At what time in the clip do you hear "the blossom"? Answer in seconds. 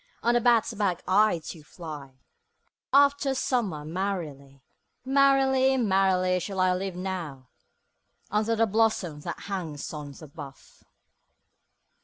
8.55-9.19